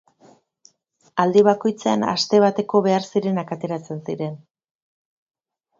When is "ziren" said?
4.09-4.37